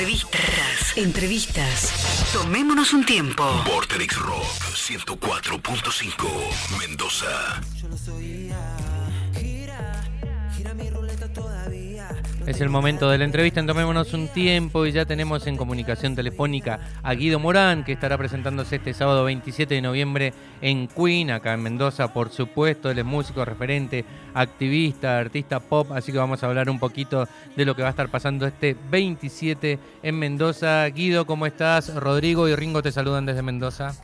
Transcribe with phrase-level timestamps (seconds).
[0.00, 2.32] Entrevistas, entrevistas.
[2.32, 3.44] Tomémonos un tiempo.
[3.66, 7.60] Vorterix Rock 104.5 Mendoza.
[12.50, 16.16] Es el momento de la entrevista, en tomémonos un tiempo y ya tenemos en comunicación
[16.16, 21.54] telefónica a Guido Morán, que estará presentándose este sábado 27 de noviembre en Queen, acá
[21.54, 22.90] en Mendoza, por supuesto.
[22.90, 27.64] Él es músico referente, activista, artista pop, así que vamos a hablar un poquito de
[27.64, 30.84] lo que va a estar pasando este 27 en Mendoza.
[30.86, 31.94] Guido, ¿cómo estás?
[31.94, 33.94] Rodrigo y Ringo te saludan desde Mendoza.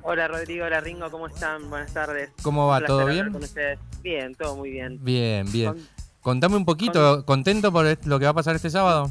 [0.00, 1.68] Hola Rodrigo, hola Ringo, ¿cómo están?
[1.68, 2.30] Buenas tardes.
[2.42, 2.82] ¿Cómo va?
[2.82, 3.18] ¿Todo bien?
[3.18, 3.78] hablar con ustedes.
[4.02, 4.98] Bien, todo muy bien.
[5.02, 5.74] Bien, bien.
[5.74, 9.10] Con- Contame un poquito, ¿contento por lo que va a pasar este sábado?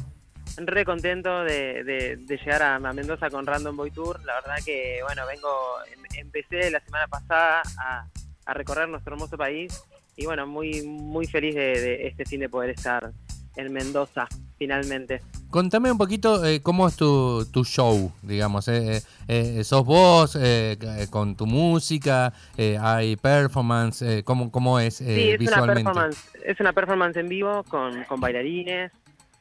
[0.56, 4.22] Re contento de, de- de llegar a, a Mendoza con Random Boy Tour.
[4.24, 5.48] La verdad que, bueno, vengo,
[5.92, 8.06] em- empecé la semana pasada a,
[8.46, 9.82] a recorrer nuestro hermoso país
[10.16, 13.12] y, bueno, muy muy feliz de, de este fin de poder estar
[13.56, 14.26] en Mendoza,
[14.58, 15.20] finalmente.
[15.52, 18.68] Contame un poquito eh, cómo es tu, tu show, digamos.
[18.68, 20.78] eh, eh, eh, ¿Sos vos eh,
[21.10, 22.32] con tu música?
[22.80, 24.00] ¿Hay performance?
[24.00, 28.18] eh, ¿cómo, ¿Cómo es Sí, es una performance, es una performance en vivo con, con
[28.18, 28.92] bailarines,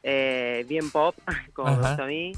[0.03, 1.15] eh, bien pop,
[1.53, 2.33] como me gusta a mí.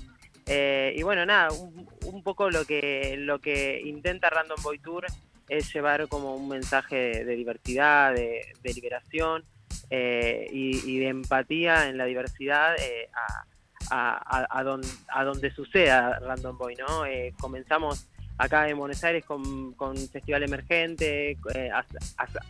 [0.46, 5.08] Eh, y bueno, nada, un, un poco lo que lo que intenta Random Boy Tour
[5.50, 9.44] es llevar como un mensaje de, de diversidad, de, de liberación
[9.90, 13.46] eh, y, y de empatía en la diversidad eh, a,
[13.94, 17.06] a, a, a don- a donde suceda Random Boy, ¿no?
[17.06, 21.70] Eh, comenzamos acá en Buenos Aires con, con Festival Emergente, eh,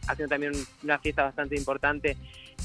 [0.08, 2.16] haciendo también una fiesta bastante importante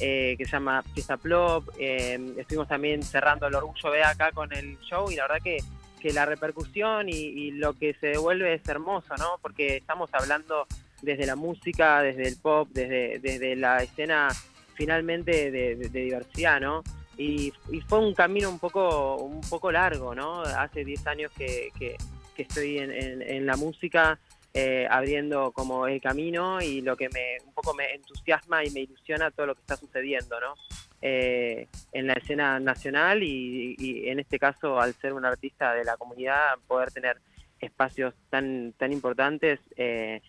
[0.01, 1.69] eh, que se llama Fiesta Plop.
[1.79, 5.57] eh, estuvimos también cerrando el Orgullo B acá con el show y la verdad que,
[6.01, 9.39] que la repercusión y, y lo que se devuelve es hermoso, ¿no?
[9.43, 10.67] Porque estamos hablando
[11.03, 14.29] desde la música, desde el pop, desde, desde la escena
[14.75, 16.85] finalmente de, de- de diversidad, ¿no?
[17.19, 17.53] Y,
[17.89, 20.41] fue un camino un poco, un poco largo, ¿no?
[20.43, 21.97] Hace 10 años que, que-
[22.37, 24.17] estoy en, en- en la música,
[24.55, 28.81] eh, abriendo como el camino y lo que me un poco me entusiasma y me
[28.83, 30.55] ilusiona todo lo que está sucediendo, ¿no?
[31.03, 35.83] Eh, en la escena nacional y, y en este caso al ser un artista de
[35.85, 37.19] la comunidad poder tener
[37.61, 40.23] espacios tan tan importantes eh,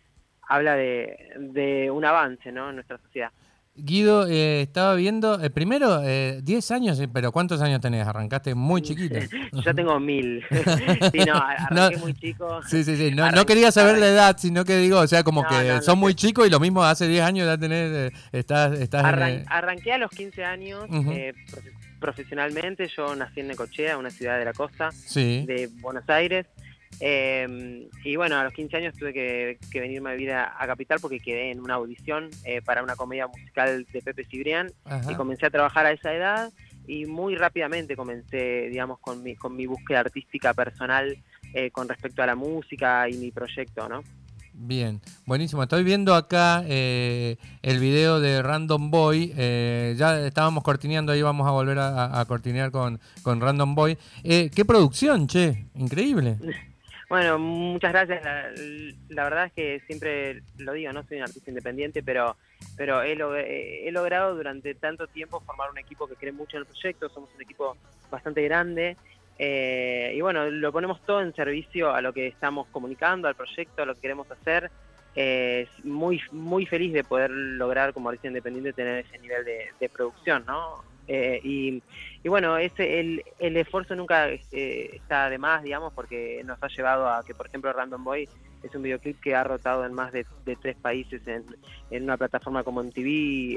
[0.48, 2.70] habla de, de un avance, ¿no?
[2.70, 3.32] En nuestra sociedad.
[3.84, 8.06] Guido, eh, estaba viendo, eh, primero, eh, 10 años, eh, pero ¿cuántos años tenés?
[8.08, 9.16] Arrancaste muy chiquito.
[9.66, 10.44] Yo tengo mil.
[11.12, 12.62] sí, no, arranqué muy chico.
[12.68, 13.12] Sí, sí, sí.
[13.16, 16.12] No, quería saber la edad, sino que digo, o sea, como No, que sos muy
[16.14, 16.18] sé.
[16.28, 19.46] chico y lo mismo hace 10 años ya tenés, eh, estás, estás en, Arran- eh,
[19.48, 22.88] arranqué a los 15 años eh, profe- profesionalmente.
[22.96, 25.44] Yo nací en Necochea, una ciudad de la costa Sí.
[25.48, 26.46] de Buenos Aires.
[27.00, 30.68] Eh, y bueno, a los 15 años tuve que, que venirme a vivir a, a
[30.68, 35.12] Capital porque quedé en una audición eh, para una comedia musical de Pepe Cibrián Ajá.
[35.12, 36.52] y comencé a trabajar a esa edad
[36.88, 41.18] y muy rápidamente comencé, digamos, con mi, con mi búsqueda artística personal
[41.54, 44.02] eh, con respecto a la música y mi proyecto, ¿no?
[44.62, 45.64] Bien, buenísimo.
[45.64, 49.32] Estoy viendo acá eh, el video de Random Boy.
[49.38, 53.74] eh, ya estábamos cortineando, ahí vamos a volver a, a- a cortinear con, con Random
[53.74, 53.98] Boy.
[54.24, 55.68] Eh, ¿Qué producción, che?
[55.76, 56.38] Increíble.
[57.10, 58.24] Bueno, muchas gracias.
[58.24, 58.52] La,
[59.10, 62.38] la verdad es que siempre lo digo, no soy un artista independiente, pero
[62.76, 66.58] pero he, log- eh, he logrado durante tanto tiempo formar un equipo que cree mucho
[66.58, 67.10] en el proyecto.
[67.10, 67.78] Somos un equipo
[68.10, 68.98] bastante grande.
[69.38, 73.82] eh, y bueno, lo ponemos todo en servicio a lo que estamos comunicando, al proyecto,
[73.84, 74.70] a lo que queremos hacer.
[75.16, 79.90] Eh, muy muy feliz de poder lograr como artista independiente tener ese nivel de, de
[79.90, 80.84] producción, ¿no?
[81.12, 81.82] Eh, y,
[82.24, 86.68] y bueno, ese el, el esfuerzo nunca eh, está de más, digamos, porque nos ha
[86.68, 88.30] llevado a que, por ejemplo, Random Boy
[88.62, 91.44] es un videoclip que ha rotado en más de, de tres países en,
[91.90, 93.08] en una plataforma como MTV.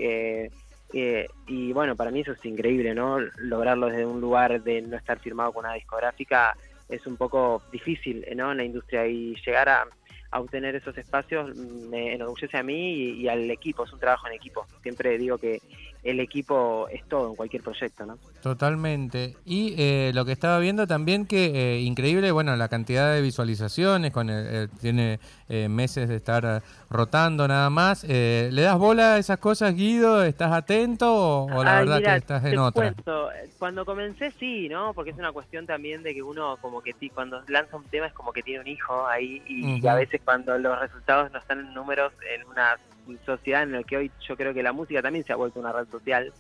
[0.01, 0.51] Eh,
[0.95, 3.19] eh, y bueno, para mí eso es increíble, ¿no?
[3.37, 6.57] Lograrlo desde un lugar de no estar firmado con una discográfica
[6.89, 8.53] es un poco difícil, ¿no?
[8.53, 9.87] En la industria y llegar a,
[10.31, 14.27] a obtener esos espacios me enorgullece a mí y, y al equipo, es un trabajo
[14.27, 14.67] en equipo.
[14.83, 15.61] Siempre digo que
[16.03, 18.19] el equipo es todo en cualquier proyecto, ¿no?
[18.43, 19.37] Totalmente.
[19.45, 24.11] Y eh, lo que estaba viendo también que eh, increíble, bueno, la cantidad de visualizaciones,
[24.13, 28.05] con el- el- tiene eh, meses de estar rotando nada más.
[28.09, 30.23] Eh, ¿Le das bola a esas cosas, Guido?
[30.25, 32.83] ¿Estás atento o, o la Ay, verdad mira, que estás en te otra?
[32.93, 33.29] cuento,
[33.59, 34.95] cuando comencé sí, ¿no?
[34.95, 38.13] Porque es una cuestión también de que uno como que cuando lanza un tema es
[38.13, 39.89] como que tiene un hijo ahí y, Ujú.
[39.89, 42.79] a veces cuando los resultados no están en números en una
[43.25, 45.73] sociedad en la que hoy yo creo que la música también se ha vuelto una
[45.73, 46.33] red social,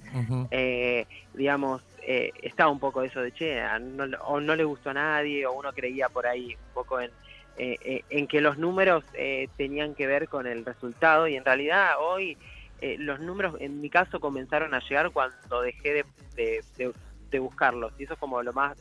[0.51, 4.95] eh, digamos, eh, estaba un poco eso de, che, no, o no le gustó a
[4.95, 7.11] nadie, o uno creía por ahí un poco en,
[7.57, 11.45] eh, eh, en que los números eh, tenían que ver con el resultado, y en
[11.45, 12.37] realidad hoy
[12.81, 16.05] eh, los números, en mi caso, comenzaron a llegar cuando dejé de,
[16.35, 16.93] de- de-
[17.31, 17.93] de buscarlos.
[17.99, 18.77] Y eso es como lo más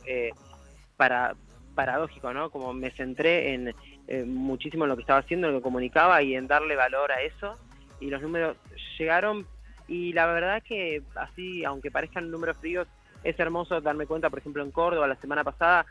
[0.96, 1.34] para,
[1.74, 2.50] paradójico, ¿no?
[2.50, 3.74] Como me centré en
[4.08, 7.12] eh, muchísimo en lo que estaba haciendo, en lo que comunicaba y en darle valor
[7.12, 7.56] a eso.
[8.02, 8.56] Y los números
[8.98, 9.46] llegaron
[9.88, 12.88] y la verdad que así, aunque parezcan números fríos,
[13.24, 15.86] es hermoso darme cuenta, por ejemplo, en Córdoba la semana pasada,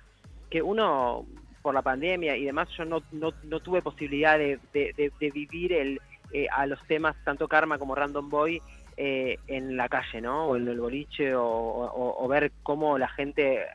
[0.49, 1.25] que uno,
[1.61, 6.01] por la pandemia y demás, yo no, no, no tuve posibilidad de, de, vivir el,
[6.33, 8.61] eh, a los temas, tanto Karma como Random Boy,
[8.97, 10.47] eh, en la calle, ¿no?
[10.47, 13.65] O en el boliche, o, o, ver cómo la gente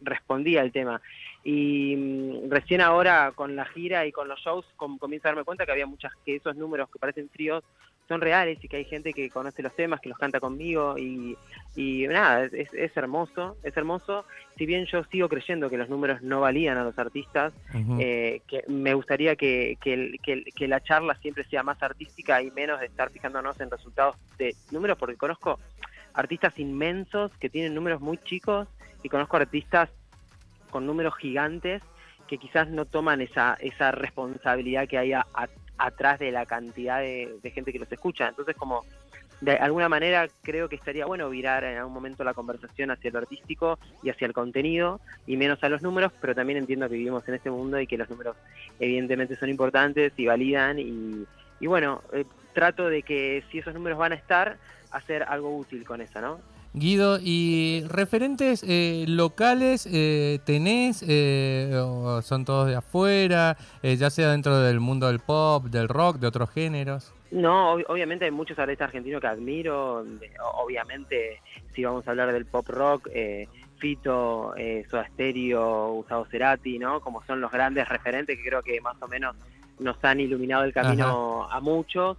[0.00, 1.00] respondía al tema.
[1.44, 5.66] Y mm, recién ahora con la gira y con los shows comienzo a darme cuenta
[5.66, 7.62] que había muchas, que esos números que parecen fríos
[8.08, 11.36] son reales y que hay gente que conoce los temas, que los canta conmigo y,
[11.74, 14.24] y nada, es, es, hermoso, es hermoso.
[14.56, 17.52] Si bien yo sigo creyendo que los números no valían a los artistas,
[17.98, 22.80] eh, que me gustaría que, que, que, la charla siempre sea más artística y menos
[22.80, 25.58] de estar fijándonos en resultados de números, porque conozco
[26.14, 28.68] artistas inmensos que tienen números muy chicos
[29.02, 29.90] y conozco artistas
[30.70, 31.82] con números gigantes
[32.26, 35.12] que quizás no toman esa, esa responsabilidad que hay
[35.78, 38.28] atrás de la cantidad de, gente que los escucha.
[38.28, 38.84] Entonces, como
[39.40, 43.18] de alguna manera creo que estaría bueno virar en algún momento la conversación hacia lo
[43.18, 47.28] artístico y hacia el contenido y menos a los números, pero también entiendo que vivimos
[47.28, 48.36] en este mundo y que los números
[48.80, 51.26] evidentemente son importantes y validan y,
[51.60, 54.56] y bueno, eh, trato de que si esos números van a estar,
[54.90, 56.40] hacer algo útil con eso, ¿no?
[56.78, 61.02] Guido, ¿y referentes eh, locales eh, tenés?
[61.08, 63.56] Eh, o ¿Son todos de afuera?
[63.82, 67.14] ya sea dentro del mundo del pop, del rock, de otros géneros.
[67.30, 70.04] No, obviamente hay muchos artistas argentinos que admiro.
[70.62, 71.40] Obviamente,
[71.74, 73.08] si vamos a hablar del pop rock,
[73.78, 74.52] Fito,
[74.90, 77.00] Soda Stereo, Gustavo Cerati, ¿no?
[77.00, 79.34] Como son los grandes referentes que creo que más o menos
[79.78, 82.18] nos han iluminado el camino a muchos.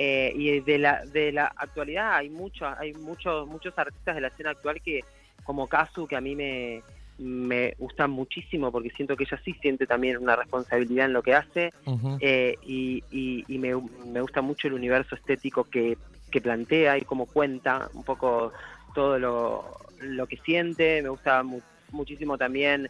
[0.00, 4.28] Eh, y de la, de la actualidad hay muchos hay muchos muchos artistas de la
[4.28, 5.02] escena actual que
[5.42, 6.84] como Kazu que a mí me,
[7.18, 11.34] me gustan muchísimo porque siento que ella sí siente también una responsabilidad en lo que
[11.34, 11.72] hace.
[12.20, 13.74] Eh, y, y, me,
[14.06, 15.98] me, gusta mucho el universo estético que,
[16.30, 18.52] que plantea y cómo cuenta un poco
[18.94, 21.02] todo lo, lo que siente.
[21.02, 21.42] Me gusta
[21.90, 22.88] muchísimo también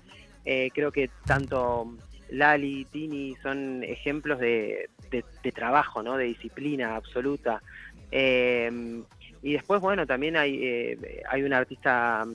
[0.51, 1.93] eh, creo que tanto
[2.31, 6.17] Lali, Tini son ejemplos de, de, trabajo, ¿no?
[6.17, 7.63] de disciplina absoluta.
[8.11, 9.03] Eh,
[9.43, 12.27] y después, bueno, también hay, eh, hay un artista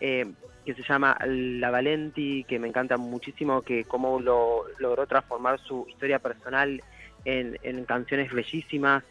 [0.00, 0.26] eh,
[0.64, 5.86] que se llama La Valenti, que me encanta muchísimo, que cómo lo, logró transformar su
[5.88, 6.82] historia personal
[7.24, 9.04] en, en canciones bellísimas.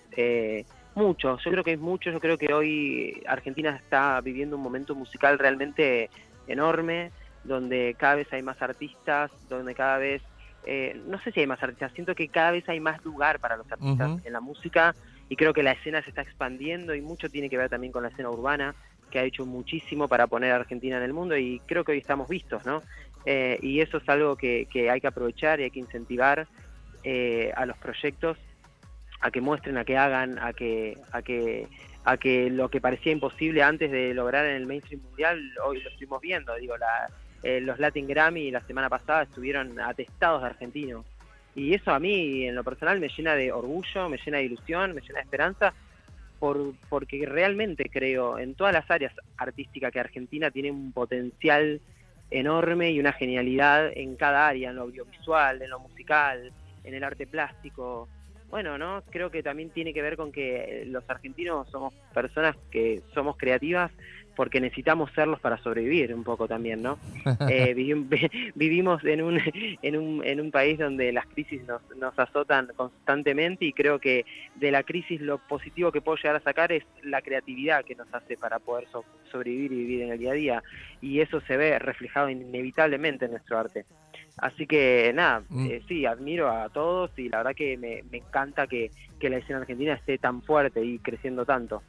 [0.95, 4.93] mucho, yo creo que es mucho, yo creo que hoy Argentina está viviendo un momento
[4.95, 6.09] musical realmente
[6.47, 7.11] enorme
[7.47, 10.21] donde cada vez hay más artistas, donde cada vez,
[10.65, 13.57] eh, no sé si hay más artistas, siento que cada vez hay más lugar para
[13.57, 14.95] los artistas en la música
[15.29, 18.03] y creo que la escena se está expandiendo y mucho tiene que ver también con
[18.03, 18.75] la escena urbana,
[19.09, 21.97] que ha hecho muchísimo para poner a Argentina en el mundo y creo que hoy
[21.99, 22.83] estamos vistos, ¿no?
[23.25, 26.47] Eh, y eso es algo que, hay que aprovechar y hay que incentivar
[27.03, 28.37] eh, a los proyectos
[29.19, 31.67] a que muestren, a que hagan, a que, a que
[32.07, 35.89] a que lo que parecía imposible antes de lograr en el mainstream mundial, hoy lo
[35.89, 37.09] estuvimos viendo, digo, la,
[37.47, 41.05] eh, los Latin Grammy la semana pasada estuvieron atestados de argentinos.
[41.55, 44.93] Y eso a mí, en lo personal, me llena de orgullo, me llena de ilusión,
[44.93, 45.73] me llena de esperanza,
[46.39, 51.79] por, porque realmente creo en todas las áreas artísticas que Argentina tiene un potencial
[52.31, 56.51] enorme y una genialidad en cada área, en lo audiovisual, en lo musical,
[56.83, 58.09] en el arte plástico.
[58.49, 59.03] Bueno, ¿no?
[59.09, 63.89] Creo que también tiene que ver con que los argentinos somos personas que somos creativas
[64.37, 66.97] porque necesitamos serlos para sobrevivir un poco también, ¿no?
[67.49, 67.73] Eh,
[68.55, 69.39] vivimos en un,
[69.81, 74.25] en, un, en un país donde las crisis nos, nos azotan constantemente y creo que
[74.55, 78.13] de la crisis lo positivo que puedo llegar a sacar es la creatividad que nos
[78.13, 78.87] hace para poder
[79.31, 80.63] sobrevivir y vivir en el día a día
[81.01, 83.85] y eso se ve reflejado inevitablemente en nuestro arte.
[84.37, 85.65] Así que nada, mm.
[85.65, 89.37] eh, sí, admiro a todos y la verdad que me, me encanta que, que la
[89.37, 91.81] escena argentina esté tan fuerte y creciendo tanto.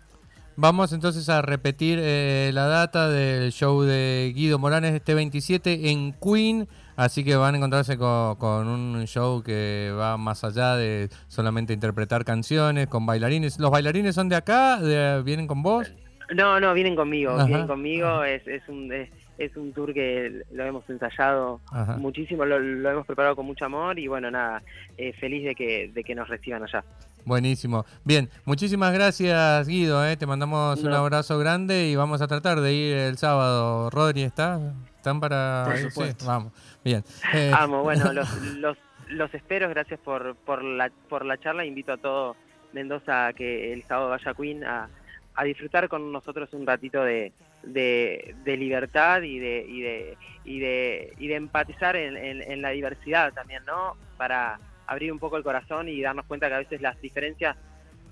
[0.60, 6.14] Vamos entonces a repetir eh, la data del show de Guido Morales este 27 en
[6.14, 11.72] Queen, así que van a encontrarse con, un show que va más allá de solamente
[11.72, 13.60] interpretar canciones con bailarines.
[13.60, 14.80] ¿Los bailarines son de acá?
[15.24, 15.94] ¿Vienen con vos?
[16.34, 18.92] No, no, vienen conmigo, vienen conmigo, es, es un...
[19.38, 21.60] Es, un tour que lo hemos ensayado
[21.98, 22.56] muchísimo, lo,
[22.90, 24.64] hemos preparado con mucho amor y bueno, nada,
[24.96, 26.82] eh, feliz de que, de que nos reciban allá.
[27.24, 27.84] Buenísimo.
[28.04, 30.16] Bien, muchísimas gracias Guido, ¿eh?
[30.16, 33.90] te mandamos un abrazo grande y vamos a tratar de ir el sábado.
[33.90, 34.58] Rodri, ¿está?
[34.96, 35.66] ¿Están para...?
[35.94, 36.52] Por vamos.
[36.84, 37.04] Bien.
[37.34, 41.64] Eh, vamos, bueno, los, los, los espero, gracias por, por, la, por la charla.
[41.64, 42.36] Invito a todo
[42.72, 44.88] Mendoza a que el sábado vaya a Queen a,
[45.34, 47.32] a disfrutar con nosotros un ratito de,
[47.62, 52.62] de, de libertad y de, y de, y de, y de empatizar en, en- en
[52.62, 53.96] la diversidad también, ¿no?
[54.16, 54.58] Para
[54.88, 57.56] abrir un poco el corazón y darnos cuenta que a veces las diferencias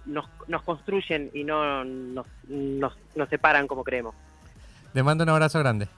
[0.04, 4.14] nos, nos construyen y no nos, nos, nos separan como creemos.
[4.92, 5.88] Te mando un abrazo grande.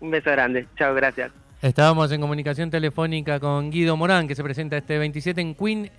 [0.00, 0.66] Un beso grande.
[0.76, 1.30] Chao, gracias.
[1.62, 5.90] Estábamos en comunicación telefónica con Guido Morán, que se presenta este 27 en Queen